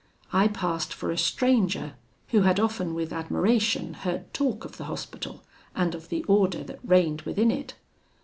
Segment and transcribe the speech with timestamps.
[0.33, 1.93] I passed for a stranger
[2.29, 5.43] who had often with admiration heard talk of the Hospital,
[5.75, 7.75] and of the order that reigned within it.